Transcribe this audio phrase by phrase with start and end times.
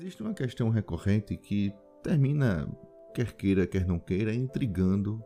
[0.00, 2.66] Existe uma questão recorrente que termina,
[3.12, 5.22] quer queira, quer não queira, intrigando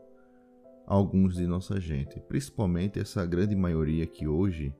[0.84, 4.74] alguns de nossa gente, principalmente essa grande maioria que hoje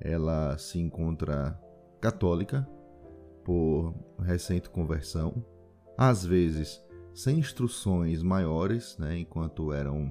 [0.00, 1.60] ela se encontra
[2.00, 2.66] católica
[3.44, 5.44] por recente conversão,
[5.98, 10.10] às vezes sem instruções maiores, né, enquanto eram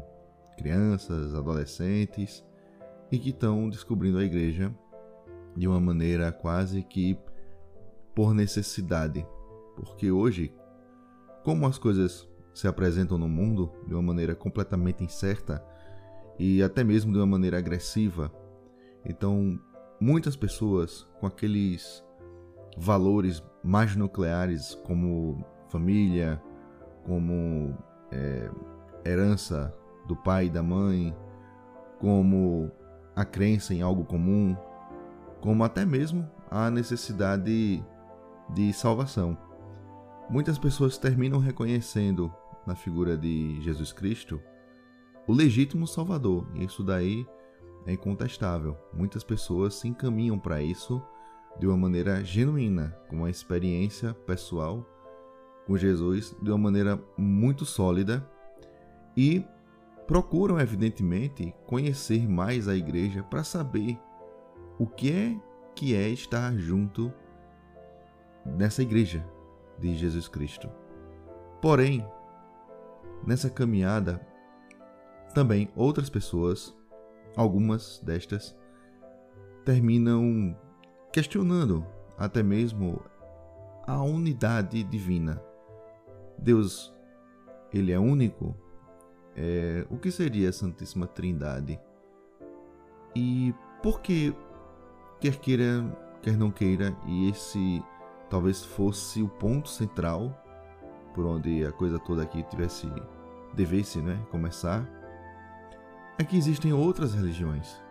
[0.56, 2.46] crianças, adolescentes,
[3.12, 4.72] e que estão descobrindo a igreja
[5.58, 7.18] de uma maneira quase que
[8.16, 9.28] por necessidade.
[9.76, 10.54] Porque hoje,
[11.44, 15.64] como as coisas se apresentam no mundo de uma maneira completamente incerta
[16.40, 18.32] e até mesmo de uma maneira agressiva,
[19.04, 19.60] então
[20.00, 22.04] muitas pessoas com aqueles
[22.78, 26.42] valores mais nucleares como família,
[27.04, 27.78] como
[28.12, 28.50] é,
[29.06, 29.74] herança
[30.08, 31.16] do pai e da mãe,
[32.00, 32.72] como
[33.16, 34.56] a crença em algo comum,
[35.42, 37.84] como até mesmo a necessidade
[38.50, 39.38] de salvação.
[40.30, 42.34] Muitas pessoas terminam reconhecendo
[42.66, 44.42] na figura de Jesus Cristo
[45.28, 47.26] o legítimo Salvador, isso daí
[47.86, 48.78] é incontestável.
[48.94, 51.02] Muitas pessoas se encaminham para isso
[51.60, 54.86] de uma maneira genuína, com uma experiência pessoal
[55.66, 58.28] com Jesus de uma maneira muito sólida
[59.18, 59.44] e
[60.06, 63.98] procuram, evidentemente, conhecer mais a igreja para saber
[64.78, 65.40] o que é
[65.74, 67.12] que é estar junto
[68.46, 69.26] nessa igreja
[69.80, 70.70] de Jesus Cristo.
[71.62, 72.06] Porém,
[73.26, 74.22] nessa caminhada,
[75.34, 76.76] também outras pessoas,
[77.36, 78.56] algumas destas,
[79.66, 80.56] terminam
[81.12, 81.86] questionando
[82.18, 83.02] até mesmo
[83.88, 85.42] a unidade divina.
[86.38, 86.94] Deus,
[87.74, 88.56] ele é único?
[89.36, 91.80] É, o que seria a Santíssima Trindade?
[93.16, 94.36] E por que,
[95.20, 95.84] quer queira,
[96.22, 97.84] quer não queira, e esse
[98.36, 100.44] talvez fosse o ponto central
[101.14, 102.86] por onde a coisa toda aqui tivesse
[103.54, 104.86] devesse, né, começar,
[106.20, 107.82] é que existem outras religiões.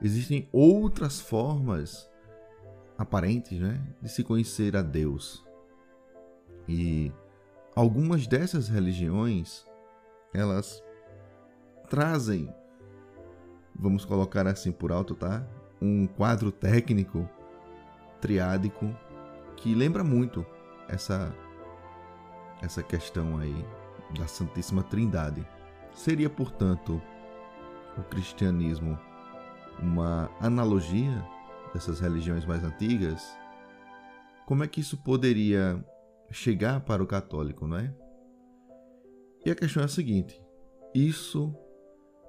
[0.00, 2.08] Existem outras formas
[2.96, 5.44] aparentes, né, de se conhecer a Deus.
[6.68, 7.12] E
[7.74, 9.66] algumas dessas religiões,
[10.32, 10.80] elas
[11.90, 12.54] trazem,
[13.74, 15.44] vamos colocar assim por alto, tá?
[15.82, 17.28] Um quadro técnico
[18.20, 18.94] triádico
[19.56, 20.44] que lembra muito
[20.88, 21.34] essa
[22.62, 23.64] essa questão aí
[24.18, 25.46] da Santíssima Trindade.
[25.92, 27.00] Seria, portanto,
[27.98, 28.98] o cristianismo
[29.78, 31.24] uma analogia
[31.72, 33.36] dessas religiões mais antigas?
[34.46, 35.84] Como é que isso poderia
[36.30, 37.94] chegar para o católico, não é?
[39.44, 40.40] E a questão é a seguinte:
[40.94, 41.54] isso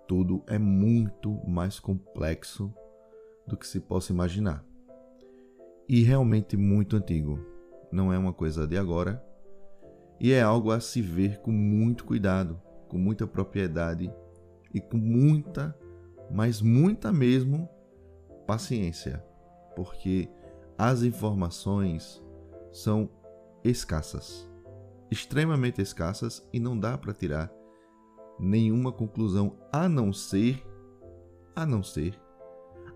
[0.07, 2.73] tudo é muito mais complexo
[3.47, 4.63] do que se possa imaginar.
[5.87, 7.39] E realmente muito antigo.
[7.91, 9.23] Não é uma coisa de agora,
[10.19, 14.11] e é algo a se ver com muito cuidado, com muita propriedade
[14.73, 15.77] e com muita,
[16.31, 17.69] mas muita mesmo,
[18.45, 19.23] paciência,
[19.75, 20.29] porque
[20.77, 22.23] as informações
[22.71, 23.09] são
[23.63, 24.49] escassas,
[25.11, 27.51] extremamente escassas e não dá para tirar
[28.39, 30.63] nenhuma conclusão a não ser
[31.55, 32.19] a não ser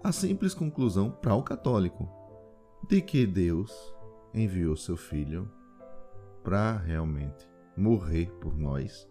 [0.03, 2.20] a simples conclusão para o católico
[2.87, 3.95] de que Deus
[4.33, 5.49] enviou seu filho
[6.43, 7.47] para realmente
[7.77, 9.07] morrer por nós,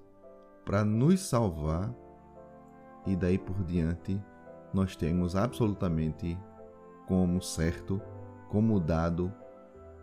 [0.64, 1.94] para nos salvar,
[3.06, 4.20] e daí por diante
[4.72, 6.38] nós temos absolutamente
[7.06, 8.00] como certo,
[8.48, 9.32] como dado,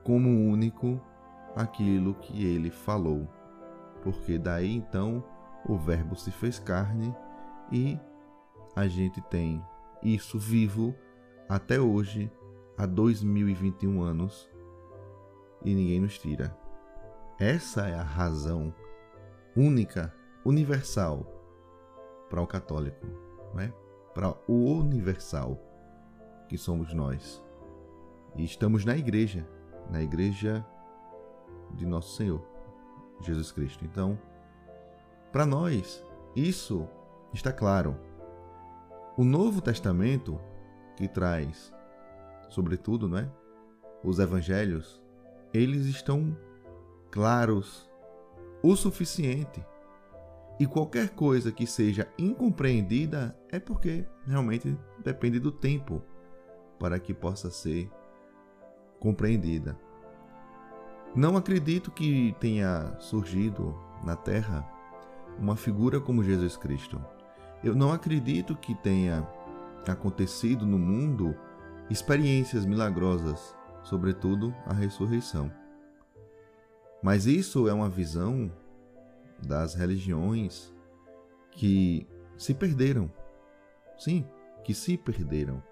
[0.04, 1.00] como único
[1.56, 3.28] aquilo que ele falou.
[4.04, 5.24] Porque daí então
[5.68, 7.16] o Verbo se fez carne
[7.72, 8.00] e
[8.76, 9.64] a gente tem
[10.02, 10.96] isso vivo
[11.50, 12.32] até hoje,
[12.78, 14.50] há 2021 anos,
[15.64, 16.56] e ninguém nos tira.
[17.40, 18.74] Essa é a razão
[19.56, 20.14] única,
[20.46, 21.26] universal
[22.30, 23.06] para o católico,
[23.54, 23.74] não é?
[24.14, 25.60] Para o universal
[26.48, 27.44] que somos nós.
[28.36, 29.48] E estamos na igreja,
[29.90, 30.66] na igreja
[31.74, 32.42] de nosso Senhor
[33.22, 33.84] Jesus Cristo.
[33.84, 34.18] Então,
[35.32, 36.04] para nós,
[36.36, 36.88] isso
[37.34, 37.98] está claro.
[39.18, 40.40] O Novo Testamento
[40.96, 41.74] que traz,
[42.50, 43.30] sobretudo, não é?
[44.04, 45.02] Os evangelhos,
[45.54, 46.38] eles estão
[47.12, 47.90] claros
[48.62, 49.66] o suficiente.
[50.60, 56.02] E qualquer coisa que seja incompreendida é porque realmente depende do tempo
[56.80, 57.90] para que possa ser
[59.00, 59.78] compreendida.
[61.16, 64.68] Não acredito que tenha surgido na Terra
[65.38, 67.00] uma figura como Jesus Cristo.
[67.64, 69.28] Eu não acredito que tenha
[69.88, 71.36] acontecido no mundo
[71.90, 75.52] experiências milagrosas, sobretudo a ressurreição.
[77.02, 78.52] Mas isso é uma visão
[79.46, 80.74] das religiões
[81.52, 82.08] que
[82.38, 83.12] se perderam.
[83.98, 84.28] Sim,
[84.64, 85.64] que se perderam.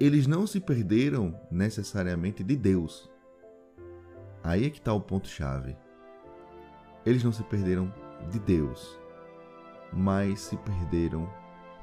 [0.00, 3.10] Eles não se perderam necessariamente de Deus.
[4.42, 5.76] Aí é que está o ponto-chave.
[7.04, 7.92] Eles não se perderam
[8.30, 8.98] de Deus,
[9.92, 11.28] mas se perderam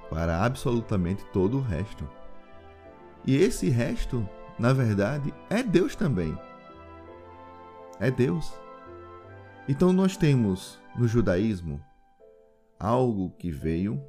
[0.10, 2.10] para absolutamente todo o resto.
[3.26, 4.28] E esse resto,
[4.58, 6.38] na verdade, é Deus também.
[8.00, 8.54] É Deus.
[9.68, 11.82] Então nós temos no judaísmo
[12.80, 14.02] algo que veio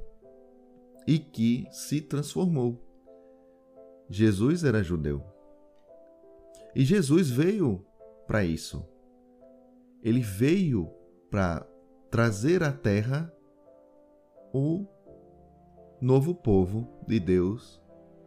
[1.05, 2.81] e que se transformou.
[4.09, 5.23] Jesus era judeu.
[6.75, 7.85] E Jesus veio
[8.25, 8.85] para isso.
[10.01, 10.89] Ele veio
[11.29, 11.67] para
[12.09, 13.31] trazer à terra
[14.53, 14.85] o
[16.01, 17.80] novo povo de Deus,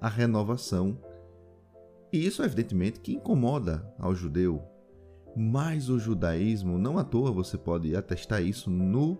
[0.05, 0.99] a renovação.
[2.13, 4.63] E isso, evidentemente, que incomoda ao judeu.
[5.35, 9.17] Mas o judaísmo, não à toa você pode atestar isso no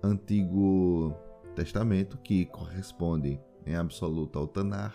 [0.00, 1.12] Antigo
[1.56, 4.94] Testamento, que corresponde em absoluto ao Tanar,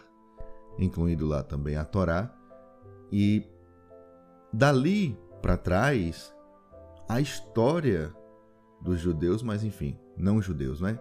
[0.79, 2.33] incluindo lá também a Torá.
[3.11, 3.45] E
[4.53, 6.33] dali para trás,
[7.09, 8.15] a história
[8.81, 10.97] dos judeus, mas enfim, não judeus, né?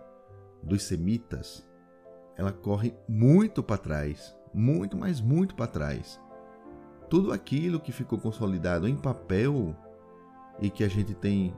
[0.65, 1.65] Dos semitas,
[2.37, 6.21] ela corre muito para trás, muito, mas muito para trás.
[7.09, 9.75] Tudo aquilo que ficou consolidado em papel
[10.61, 11.55] e que a gente tem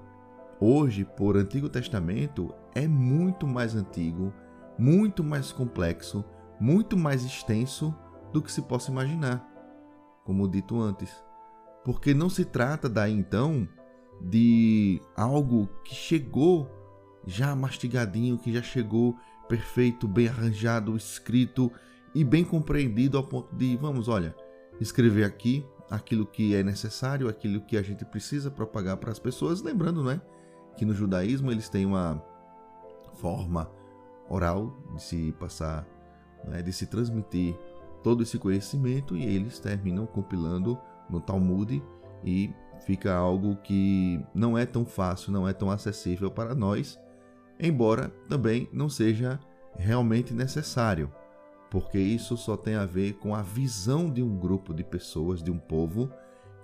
[0.60, 4.32] hoje por Antigo Testamento é muito mais antigo,
[4.78, 6.25] muito mais complexo,
[6.60, 7.94] muito mais extenso
[8.32, 9.46] do que se possa imaginar,
[10.25, 11.10] como dito antes.
[11.84, 13.66] Porque não se trata daí então
[14.20, 16.69] de algo que chegou
[17.26, 19.16] já mastigadinho, que já chegou
[19.48, 21.72] perfeito, bem arranjado, escrito
[22.14, 24.34] e bem compreendido ao ponto de, vamos, olha,
[24.80, 29.62] escrever aqui aquilo que é necessário, aquilo que a gente precisa propagar para as pessoas,
[29.62, 30.20] lembrando, né,
[30.76, 32.22] que no judaísmo eles têm uma
[33.14, 33.70] forma
[34.28, 35.86] oral de se passar,
[36.44, 37.56] né, de se transmitir
[38.02, 40.78] todo esse conhecimento e eles terminam compilando
[41.10, 41.82] no Talmud
[42.24, 42.52] e
[42.84, 46.98] fica algo que não é tão fácil, não é tão acessível para nós,
[47.58, 49.38] embora também não seja
[49.76, 51.12] realmente necessário,
[51.70, 55.50] porque isso só tem a ver com a visão de um grupo de pessoas, de
[55.50, 56.10] um povo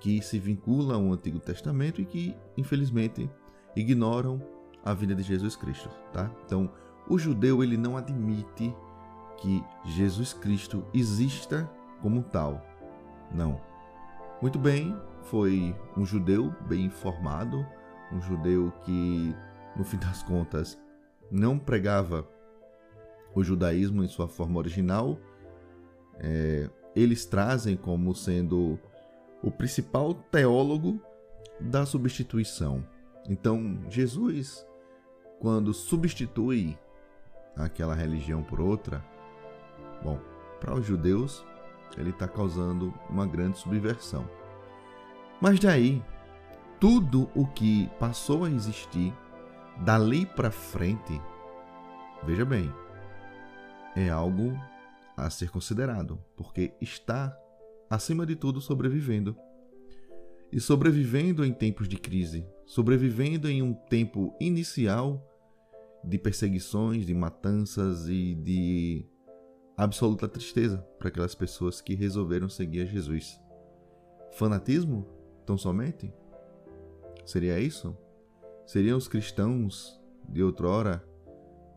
[0.01, 3.31] que se vincula ao Antigo Testamento e que, infelizmente,
[3.75, 4.43] ignoram
[4.85, 6.31] a vida de Jesus Cristo, tá?
[6.45, 6.71] Então,
[7.09, 8.75] o judeu ele não admite
[9.39, 11.71] que Jesus Cristo exista
[12.01, 12.63] como tal.
[13.33, 13.61] Não.
[14.43, 17.65] Muito bem, foi um judeu bem informado,
[18.13, 19.35] um judeu que,
[19.77, 20.79] no fim das contas,
[21.31, 22.27] não pregava
[23.35, 25.19] o judaísmo em sua forma original.
[26.19, 28.79] É, eles trazem como sendo
[29.43, 31.01] o principal teólogo
[31.61, 32.85] da substituição.
[33.29, 34.67] Então, Jesus,
[35.41, 36.79] quando substitui
[37.57, 39.05] aquela religião por outra,
[40.03, 40.19] bom,
[40.61, 41.45] para os judeus,
[41.97, 44.29] ele está causando uma grande subversão.
[45.41, 46.03] Mas daí,
[46.81, 49.13] tudo o que passou a existir
[49.83, 51.21] dali para frente,
[52.25, 52.73] veja bem,
[53.97, 54.53] é algo
[55.17, 57.37] a ser considerado, porque está,
[57.89, 59.37] acima de tudo, sobrevivendo.
[60.53, 65.23] E sobrevivendo em tempos de crise, sobrevivendo em um tempo inicial
[66.03, 69.07] de perseguições, de matanças e de
[69.77, 73.41] absoluta tristeza para aquelas pessoas que resolveram seguir a Jesus.
[74.33, 75.07] Fanatismo?
[75.45, 76.13] Tão somente?
[77.25, 77.97] Seria isso?
[78.67, 81.05] Seriam os cristãos de outrora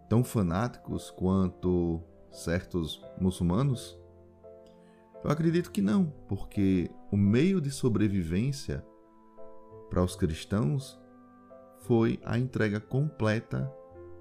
[0.10, 2.01] tão fanáticos quanto
[2.32, 4.00] certos muçulmanos?
[5.24, 8.86] Eu acredito que não, porque o meio de sobrevivência
[9.89, 11.00] para os cristãos
[11.79, 13.72] foi a entrega completa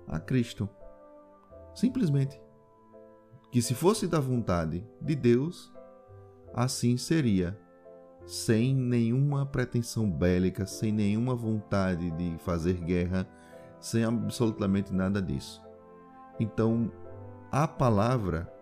[0.07, 0.69] a Cristo.
[1.75, 2.41] Simplesmente.
[3.51, 5.73] Que se fosse da vontade de Deus,
[6.53, 7.59] assim seria
[8.27, 13.27] sem nenhuma pretensão bélica, sem nenhuma vontade de fazer guerra,
[13.81, 15.63] sem absolutamente nada disso.
[16.39, 16.91] Então,
[17.51, 18.53] a palavra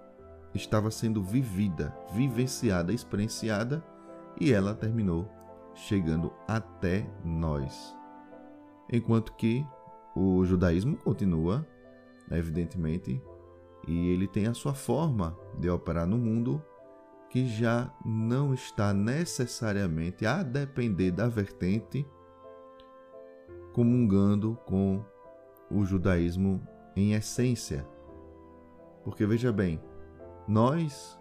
[0.54, 3.82] estava sendo vivida, vivenciada, experienciada
[4.38, 5.28] e ela terminou
[5.74, 7.96] chegando até nós.
[8.92, 9.66] Enquanto que
[10.14, 11.66] o judaísmo continua,
[12.30, 13.20] evidentemente,
[13.88, 16.62] e ele tem a sua forma de operar no mundo
[17.34, 22.06] que já não está necessariamente a depender da vertente
[23.72, 25.04] comungando com
[25.68, 26.64] o judaísmo
[26.94, 27.84] em essência.
[29.02, 29.82] Porque veja bem,
[30.46, 31.18] nós,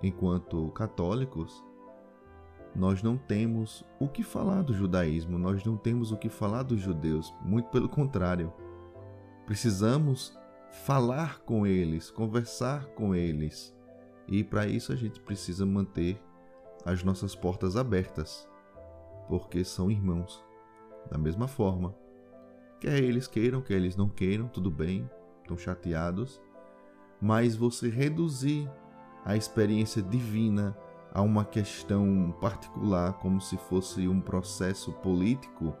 [0.00, 1.64] enquanto católicos,
[2.72, 6.78] nós não temos o que falar do judaísmo, nós não temos o que falar dos
[6.78, 8.52] judeus, muito pelo contrário.
[9.46, 10.32] Precisamos
[10.84, 13.74] falar com eles, conversar com eles.
[14.30, 16.22] E para isso a gente precisa manter
[16.86, 18.48] as nossas portas abertas,
[19.28, 20.42] porque são irmãos.
[21.10, 21.94] Da mesma forma,
[22.78, 25.10] quer eles queiram, quer eles não queiram, tudo bem,
[25.42, 26.40] estão chateados,
[27.20, 28.70] mas você reduzir
[29.24, 30.76] a experiência divina
[31.12, 35.74] a uma questão particular, como se fosse um processo político,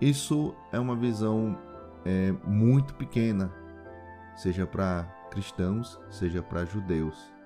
[0.00, 1.58] isso é uma visão
[2.04, 3.52] é, muito pequena,
[4.36, 7.37] seja para cristãos, seja para judeus.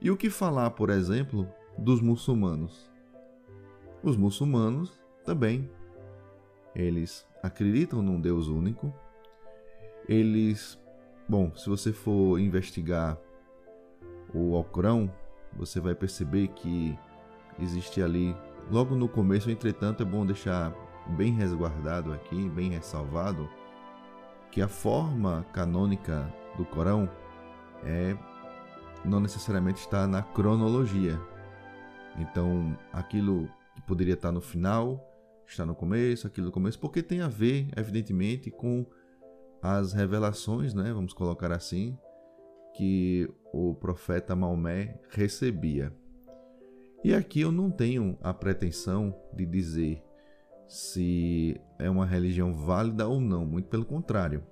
[0.00, 1.48] E o que falar, por exemplo,
[1.78, 2.90] dos muçulmanos?
[4.02, 5.70] Os muçulmanos também.
[6.74, 8.92] Eles acreditam num Deus único.
[10.08, 10.78] Eles,
[11.28, 13.18] bom, se você for investigar
[14.34, 15.10] o Alcorão,
[15.54, 16.96] você vai perceber que
[17.58, 18.36] existe ali,
[18.70, 20.74] logo no começo, entretanto, é bom deixar
[21.16, 23.48] bem resguardado aqui, bem ressalvado,
[24.50, 27.08] que a forma canônica do Corão
[27.84, 28.16] é
[29.06, 31.20] não necessariamente está na cronologia.
[32.18, 35.02] Então, aquilo que poderia estar no final
[35.46, 38.84] está no começo, aquilo no começo, porque tem a ver, evidentemente, com
[39.62, 41.96] as revelações, né, vamos colocar assim,
[42.74, 45.92] que o profeta Maomé recebia.
[47.04, 50.02] E aqui eu não tenho a pretensão de dizer
[50.68, 54.42] se é uma religião válida ou não, muito pelo contrário.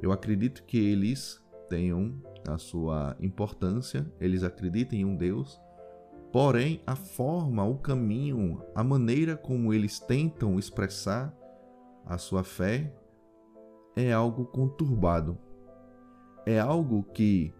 [0.00, 2.14] Eu acredito que eles tenham
[2.46, 5.60] a sua importância, eles acreditam em um Deus,
[6.32, 11.34] porém a forma, o caminho, a maneira como eles tentam expressar
[12.04, 12.92] a sua fé
[13.96, 15.38] é algo conturbado
[16.46, 17.54] é algo que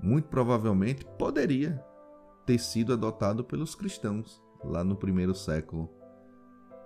[0.00, 1.84] muito provavelmente poderia
[2.46, 5.90] ter sido adotado pelos cristãos lá no primeiro século.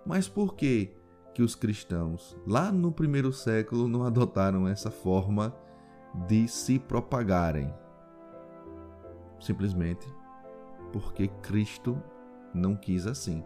[0.04, 0.94] Mas por que
[1.34, 5.54] que os cristãos lá no primeiro século não adotaram essa forma
[6.26, 7.72] de se propagarem?
[9.40, 10.06] Simplesmente
[10.92, 12.02] porque Cristo
[12.54, 13.44] não quis assim.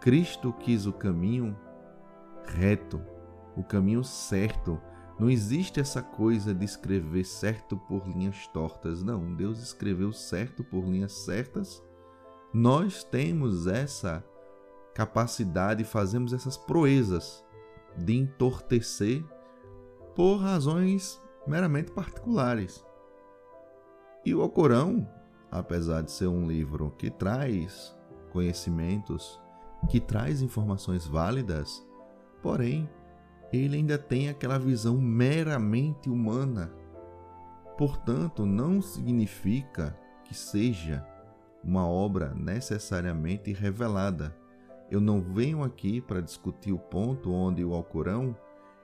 [0.00, 1.56] Cristo quis o caminho
[2.44, 3.00] reto,
[3.56, 4.80] o caminho certo,
[5.18, 9.02] não existe essa coisa de escrever certo por linhas tortas.
[9.02, 11.82] Não, Deus escreveu certo por linhas certas.
[12.52, 14.24] Nós temos essa
[14.94, 17.44] capacidade, fazemos essas proezas
[17.96, 19.24] de entortecer
[20.14, 22.84] por razões meramente particulares.
[24.24, 25.08] E o Alcorão,
[25.50, 27.96] apesar de ser um livro que traz
[28.30, 29.40] conhecimentos,
[29.88, 31.84] que traz informações válidas,
[32.40, 32.88] porém
[33.52, 36.72] ele ainda tem aquela visão meramente humana.
[37.76, 41.06] Portanto, não significa que seja
[41.62, 44.36] uma obra necessariamente revelada.
[44.90, 48.36] Eu não venho aqui para discutir o ponto onde o Alcorão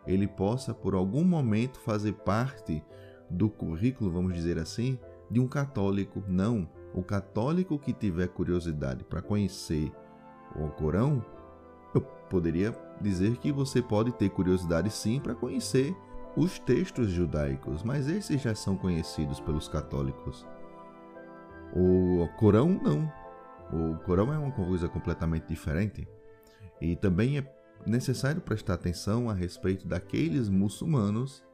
[0.07, 2.83] ele possa por algum momento fazer parte
[3.29, 4.99] do currículo, vamos dizer assim,
[5.31, 6.23] de um católico.
[6.27, 9.93] Não, o católico que tiver curiosidade para conhecer
[10.57, 11.25] o Alcorão,
[11.95, 15.95] eu poderia dizer que você pode ter curiosidade sim para conhecer
[16.37, 20.47] os textos judaicos, mas esses já são conhecidos pelos católicos.
[21.75, 23.11] O Corão não.
[23.73, 26.09] O Corão é uma coisa completamente diferente.
[26.81, 27.43] E também é
[27.89, 31.45] necessário prestar atenção a respeito daqueles muçulmanos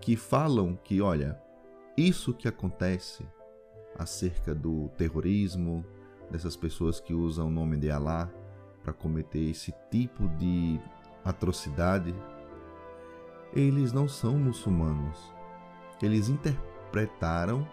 [0.00, 1.40] que falam que, olha,
[1.96, 3.26] isso que acontece
[3.98, 5.84] acerca do terrorismo,
[6.30, 8.30] dessas pessoas que usam o nome de Alá,
[8.82, 10.80] para cometer esse tipo de
[11.24, 12.14] atrocidade,
[13.52, 15.18] eles não são muçulmanos.
[16.02, 17.68] Eles interpretaram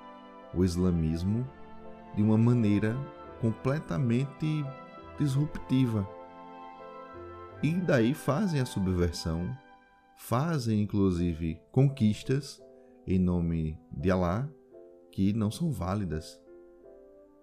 [0.54, 1.48] o islamismo
[2.16, 2.98] de uma maneira
[3.40, 4.66] completamente
[5.18, 6.08] disruptiva.
[7.64, 9.50] E daí fazem a subversão,
[10.16, 12.62] fazem inclusive conquistas
[13.06, 14.48] em nome de Alá
[15.12, 16.40] que não são válidas.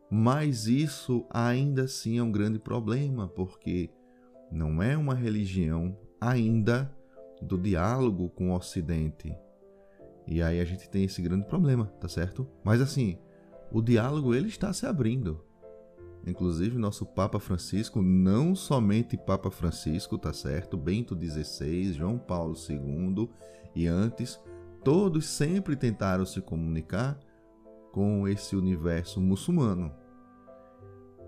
[0.09, 3.91] Mas isso ainda assim é um grande problema, porque
[4.53, 6.95] não é uma religião ainda
[7.43, 9.37] do diálogo com o Ocidente.
[10.29, 12.47] E aí a gente tem esse grande problema, tá certo?
[12.63, 13.19] Mas assim,
[13.73, 15.44] o diálogo ele está se abrindo.
[16.27, 20.77] Inclusive nosso Papa Francisco, não somente Papa Francisco, tá certo?
[20.77, 23.29] Bento XVI, João Paulo II
[23.75, 24.41] e antes,
[24.83, 27.19] todos sempre tentaram se comunicar
[27.93, 29.93] com esse universo muçulmano.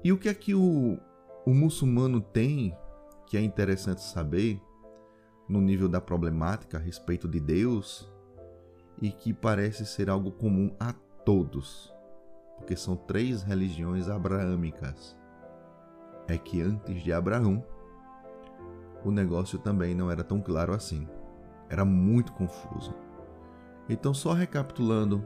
[0.02, 0.98] E o que é que o,
[1.44, 2.74] o muçulmano tem
[3.26, 4.60] que é interessante saber
[5.48, 8.10] no nível da problemática a respeito de Deus
[9.00, 11.95] e que parece ser algo comum a todos?
[12.56, 15.16] Porque são três religiões abraâmicas,
[16.28, 17.64] é que antes de Abraão,
[19.04, 21.06] o negócio também não era tão claro assim.
[21.68, 22.94] Era muito confuso.
[23.88, 25.24] Então, só recapitulando,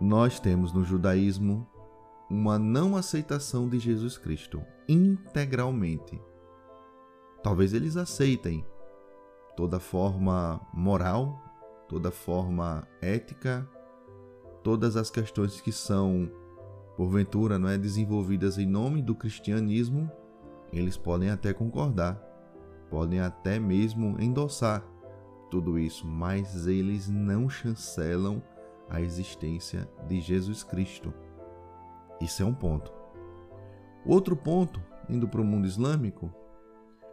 [0.00, 1.66] nós temos no judaísmo
[2.30, 6.20] uma não aceitação de Jesus Cristo integralmente.
[7.42, 8.64] Talvez eles aceitem
[9.56, 11.40] toda forma moral,
[11.88, 13.68] toda forma ética,
[14.66, 16.28] todas as questões que são
[16.96, 20.10] porventura não é desenvolvidas em nome do cristianismo,
[20.72, 22.20] eles podem até concordar,
[22.90, 24.84] podem até mesmo endossar
[25.52, 28.42] tudo isso, mas eles não chancelam
[28.90, 31.14] a existência de Jesus Cristo.
[32.20, 32.92] Isso é um ponto.
[34.04, 36.28] Outro ponto, indo para o mundo islâmico,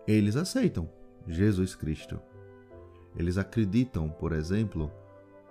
[0.08, 0.90] eles aceitam
[1.28, 2.20] Jesus Cristo.
[3.16, 4.92] Eles acreditam, por exemplo,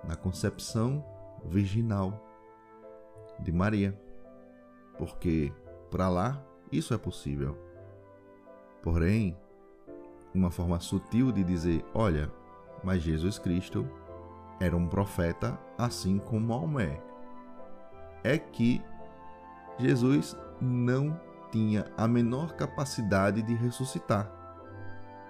[0.02, 1.12] na concepção
[1.44, 2.20] virginal
[3.38, 3.99] de Maria,
[4.99, 5.52] porque
[5.90, 7.56] para lá isso é possível.
[8.82, 9.37] Porém,
[10.34, 12.30] uma forma sutil de dizer: olha,
[12.82, 13.88] mas Jesus Cristo
[14.58, 17.00] era um profeta assim como Maomé.
[18.25, 18.80] É que
[19.78, 21.18] Jesus não
[21.50, 24.30] tinha a menor capacidade de ressuscitar.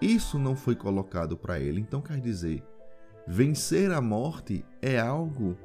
[0.00, 1.81] Isso não foi colocado para ele.
[1.81, 2.62] Então quer dizer,
[3.26, 5.57] vencer a morte é algo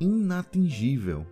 [0.00, 1.26] inatingível.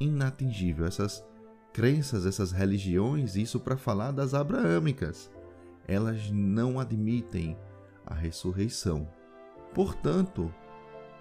[0.00, 0.86] Inatingível.
[0.86, 1.24] Essas
[1.72, 5.30] crenças, essas religiões, isso para falar das abraâmicas,
[5.86, 7.56] elas não admitem
[8.06, 9.08] a ressurreição.
[9.74, 10.52] Portanto,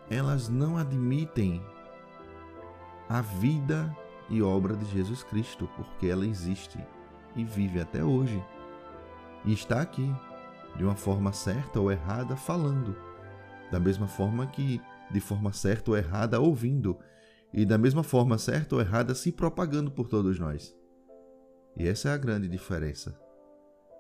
[0.10, 1.62] elas não admitem
[3.10, 3.96] a vida
[4.30, 6.80] e obra de Jesus Cristo, porque ela existe
[7.36, 8.44] e vive até hoje.
[9.46, 10.14] E está aqui,
[10.76, 12.96] de uma forma certa ou errada, falando.
[13.72, 14.82] Da mesma forma que,
[15.12, 16.98] de forma certa ou errada, ouvindo.
[17.54, 20.76] E da mesma forma certa ou errada, se propagando por todos nós.
[21.78, 23.20] E essa é a grande diferença.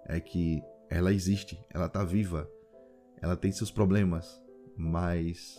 [0.05, 2.49] É que ela existe, ela está viva,
[3.21, 4.41] ela tem seus problemas,
[4.77, 5.57] mas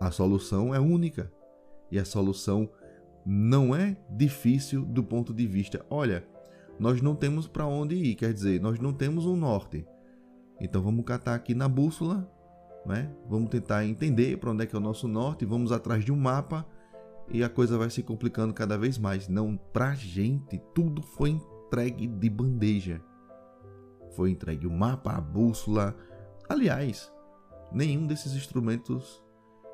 [0.00, 1.32] a solução é única.
[1.90, 2.68] E a solução
[3.24, 6.26] não é difícil do ponto de vista, olha,
[6.78, 9.86] nós não temos para onde ir, quer dizer, nós não temos um norte.
[10.60, 12.30] Então vamos catar aqui na bússola,
[12.86, 13.10] né?
[13.28, 16.16] Vamos tentar entender para onde é que é o nosso norte, vamos atrás de um
[16.16, 16.66] mapa
[17.28, 19.28] e a coisa vai se complicando cada vez mais.
[19.28, 23.00] Não, pra gente tudo foi entregue de bandeja.
[24.14, 25.96] Foi entregue o mapa, a bússola.
[26.48, 27.12] Aliás,
[27.72, 29.22] nenhum desses instrumentos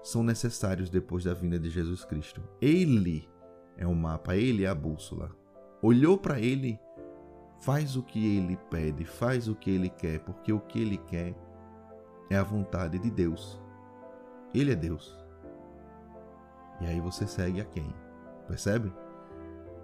[0.03, 2.42] são necessários depois da vinda de Jesus Cristo.
[2.61, 3.29] Ele
[3.77, 5.31] é o mapa, ele é a bússola.
[5.83, 6.79] Olhou para ele,
[7.61, 11.35] faz o que ele pede, faz o que ele quer, porque o que ele quer
[12.33, 13.61] é a vontade de Deus.
[14.55, 15.16] Ele é Deus.
[16.81, 17.95] E aí você segue a quem?
[18.49, 18.92] Percebe?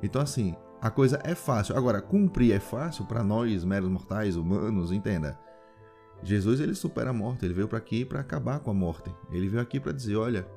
[0.02, 1.76] Então assim, a coisa é fácil.
[1.76, 5.38] Agora, cumprir é fácil para nós, meros mortais, humanos, entenda.
[6.22, 9.14] Jesus ele supera a morte, ele veio para aqui para acabar com a morte.
[9.30, 10.48] Ele veio aqui para dizer, olha,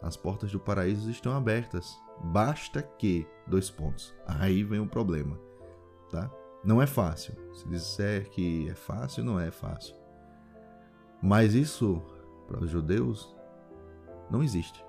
[0.00, 1.96] as portas do paraíso estão abertas.
[2.24, 4.14] Basta que dois pontos.
[4.26, 5.38] Aí vem o problema,
[6.10, 6.30] tá?
[6.64, 7.34] Não é fácil.
[7.52, 10.01] Se disser que é fácil, não é fácil.
[11.22, 12.02] Mas isso
[12.48, 13.34] para os judeus
[14.28, 14.84] não existe.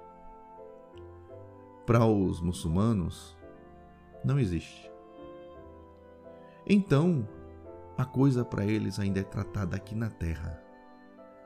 [1.85, 3.37] Para os muçulmanos
[4.23, 4.91] não existe.
[6.65, 7.27] Então,
[7.97, 10.59] a coisa para eles ainda é tratada aqui na terra.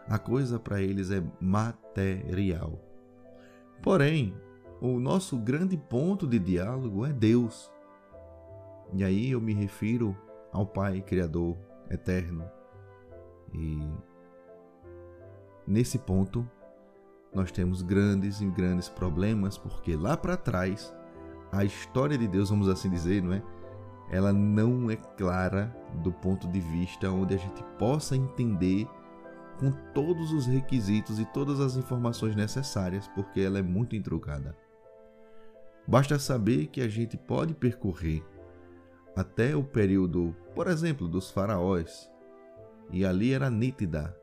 [0.07, 2.79] A coisa para eles é material.
[3.81, 4.33] Porém,
[4.79, 7.69] o nosso grande ponto de diálogo é Deus.
[8.93, 10.15] E aí eu me refiro
[10.53, 11.57] ao Pai Criador
[11.89, 12.49] eterno.
[13.53, 13.79] E
[15.67, 16.49] nesse ponto
[17.33, 20.95] nós temos grandes e grandes problemas, porque lá para trás
[21.51, 23.43] a história de Deus, vamos assim dizer, não é?
[24.09, 28.87] Ela não é clara do ponto de vista onde a gente possa entender
[29.59, 34.55] com todos os requisitos e todas as informações necessárias, porque ela é muito intrucada.
[35.85, 38.23] Basta saber que a gente pode percorrer
[39.15, 42.09] até o período, por exemplo, dos faraós,
[42.91, 44.15] e ali era nítida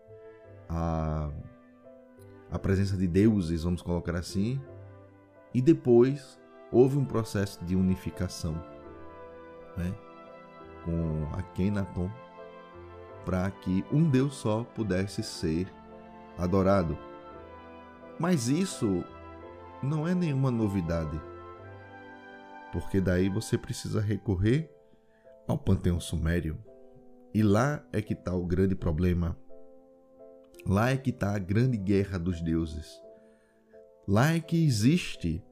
[0.69, 1.31] a,
[2.51, 4.61] a presença de deuses, vamos colocar assim,
[5.53, 6.41] e depois
[6.73, 8.55] houve um processo de unificação
[9.77, 9.95] né,
[10.85, 12.11] com Akhenaton
[13.25, 15.73] para que um Deus só pudesse ser
[16.37, 16.99] adorado.
[18.19, 19.05] Mas isso
[19.83, 21.21] não é nenhuma novidade,
[22.73, 24.71] porque daí você precisa recorrer
[25.47, 26.59] ao panteão sumério.
[27.33, 29.37] E lá é que está o grande problema.
[30.67, 33.01] Lá é que está a grande guerra dos deuses.
[34.09, 35.43] Lá é que existe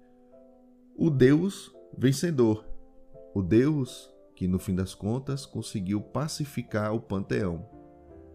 [0.97, 2.67] o Deus vencedor,
[3.35, 7.69] o Deus que no fim das contas conseguiu pacificar o panteão,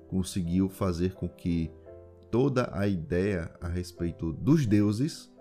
[0.08, 1.72] conseguiu fazer com que
[2.32, 5.32] toda a ideia a respeito dos deuses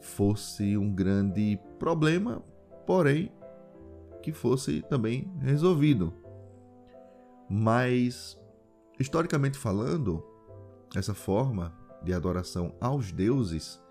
[0.00, 2.42] fosse um grande problema,
[2.86, 3.30] porém
[4.22, 6.12] que fosse também resolvido.
[7.48, 8.36] Mas,
[8.98, 10.24] historicamente falando,
[10.94, 13.82] essa forma de adoração aos deuses,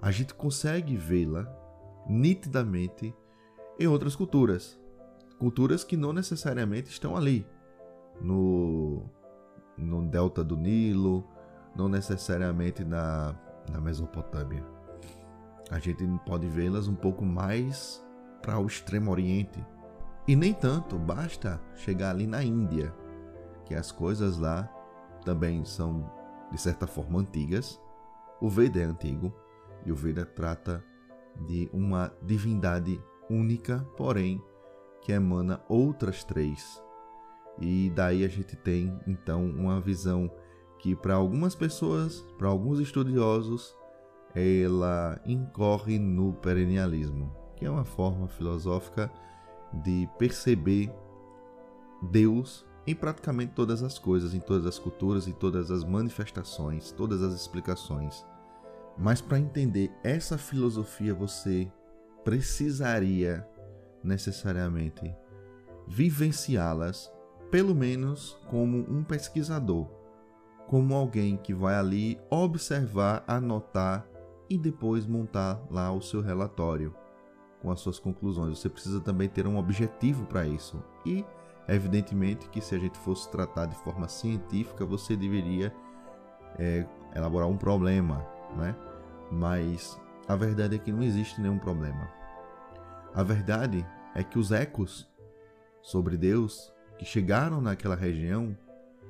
[0.00, 1.46] a gente consegue vê-la
[2.06, 3.14] nitidamente
[3.78, 4.78] em outras culturas.
[5.38, 7.46] Culturas que não necessariamente estão ali,
[8.20, 9.02] no,
[9.76, 11.26] no delta do Nilo,
[11.74, 13.34] não necessariamente na,
[13.70, 14.64] na Mesopotâmia.
[15.70, 18.04] A gente pode vê-las um pouco mais
[18.42, 19.64] para o extremo oriente.
[20.26, 22.94] E nem tanto, basta chegar ali na Índia,
[23.64, 24.68] que as coisas lá
[25.24, 26.10] também são
[26.50, 27.80] de certa forma antigas.
[28.40, 29.32] O Veda é antigo
[29.84, 30.84] e o Veda trata
[31.46, 34.42] de uma divindade única, porém
[35.02, 36.82] que emana outras três.
[37.58, 40.30] E daí a gente tem então uma visão
[40.78, 43.76] que para algumas pessoas, para alguns estudiosos,
[44.34, 49.10] ela incorre no perennialismo, que é uma forma filosófica
[49.72, 50.90] de perceber
[52.02, 57.22] Deus em praticamente todas as coisas, em todas as culturas, em todas as manifestações, todas
[57.22, 58.24] as explicações.
[58.96, 61.70] Mas para entender essa filosofia, você
[62.24, 63.46] precisaria
[64.02, 65.14] necessariamente
[65.86, 67.12] vivenciá-las,
[67.50, 69.88] pelo menos como um pesquisador,
[70.66, 74.06] como alguém que vai ali observar, anotar
[74.48, 76.94] e depois montar lá o seu relatório
[77.60, 78.58] com as suas conclusões.
[78.58, 80.82] Você precisa também ter um objetivo para isso.
[81.04, 81.24] E
[81.68, 85.74] evidentemente que se a gente fosse tratar de forma científica, você deveria
[86.58, 88.74] é, elaborar um problema, né?
[89.30, 92.10] Mas a verdade é que não existe nenhum problema.
[93.14, 95.08] A verdade é que os ecos
[95.82, 98.56] sobre Deus que chegaram naquela região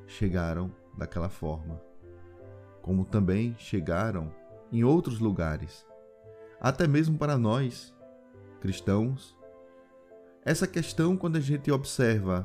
[0.06, 1.80] chegaram daquela forma,
[2.82, 4.32] como também chegaram
[4.72, 5.86] em outros lugares,
[6.60, 7.94] até mesmo para nós,
[8.60, 9.36] cristãos.
[10.50, 12.44] Essa questão, quando a gente observa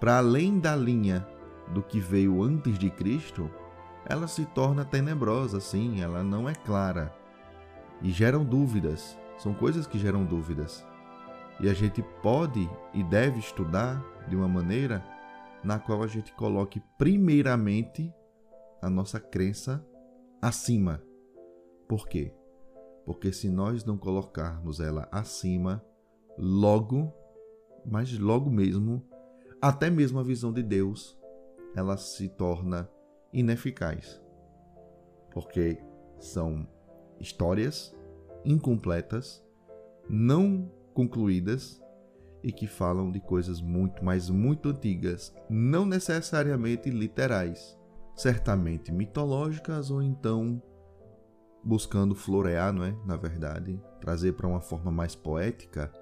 [0.00, 1.24] para além da linha
[1.72, 3.48] do que veio antes de Cristo,
[4.04, 7.14] ela se torna tenebrosa, sim, ela não é clara
[8.02, 9.16] e geram dúvidas.
[9.38, 10.84] São coisas que geram dúvidas.
[11.60, 15.00] E a gente pode e deve estudar de uma maneira
[15.62, 18.12] na qual a gente coloque primeiramente
[18.82, 19.80] a nossa crença
[20.42, 21.00] acima.
[21.88, 22.34] Por quê?
[23.06, 25.80] Porque se nós não colocarmos ela acima,
[26.40, 27.12] logo,
[27.84, 29.04] mas logo mesmo,
[29.60, 31.18] até mesmo a visão de Deus,
[31.76, 32.90] ela se torna
[33.30, 34.20] ineficaz.
[35.32, 35.78] Porque
[36.18, 36.66] são
[37.20, 37.94] histórias
[38.44, 39.44] incompletas,
[40.08, 41.80] não concluídas
[42.42, 47.78] e que falam de coisas muito, mas muito antigas, não necessariamente literais,
[48.16, 50.60] certamente mitológicas ou então
[51.62, 52.96] buscando florear, não é?
[53.04, 55.92] Na verdade, trazer para uma forma mais poética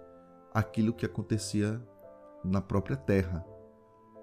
[0.58, 1.80] aquilo que acontecia
[2.44, 3.46] na própria terra,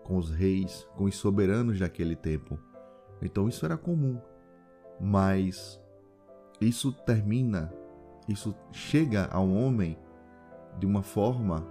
[0.04, 2.60] com os reis, com os soberanos daquele tempo.
[3.22, 4.20] Então isso era comum.
[5.00, 5.82] Mas
[6.60, 7.74] isso termina,
[8.28, 9.98] isso chega ao homem
[10.78, 11.66] de uma forma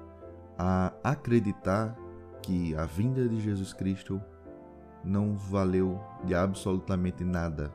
[0.59, 1.94] a acreditar
[2.42, 4.18] que a vinda de Jesus Cristo
[5.05, 7.70] não valeu de absolutamente nada,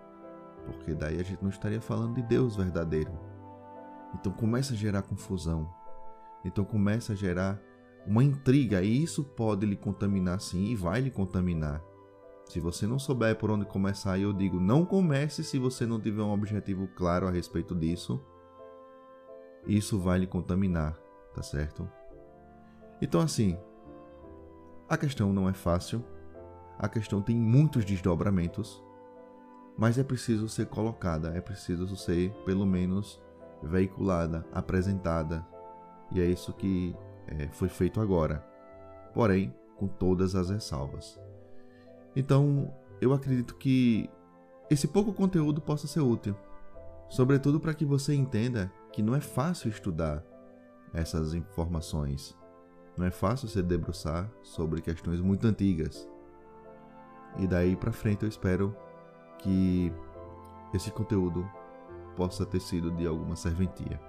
[0.66, 3.12] porque daí a gente não estaria falando de Deus verdadeiro.
[4.16, 5.70] Então começa a gerar confusão.
[6.44, 7.62] Então começa a gerar
[8.06, 11.84] uma intriga e isso pode lhe contaminar sim e vai lhe contaminar.
[12.46, 16.24] Se você não souber por onde começar, eu digo, não comece se você não tiver
[16.24, 18.20] um objetivo claro a respeito disso.
[19.68, 20.98] Isso vai lhe contaminar,
[21.36, 21.88] tá certo?
[23.02, 23.58] Então assim,
[24.90, 26.04] a questão não é fácil.
[26.80, 28.84] A questão tem muitos desdobramentos,
[29.78, 33.22] mas é preciso ser colocada, é preciso ser pelo menos
[33.62, 35.46] veiculada, apresentada.
[36.12, 36.96] E é isso que
[37.28, 38.46] é, foi feito agora,
[39.14, 41.20] porém com todas as ressalvas.
[42.16, 44.10] Então, eu acredito que
[44.70, 46.36] esse pouco conteúdo possa ser útil,
[47.08, 50.24] sobretudo para que você entenda que não é fácil estudar
[50.94, 52.38] essas informações.
[52.98, 56.08] Não é fácil se debruçar sobre questões muito antigas.
[57.38, 58.76] E daí para frente eu espero
[59.38, 59.94] que
[60.74, 61.50] esse conteúdo
[62.16, 64.09] possa ter sido de alguma serventia.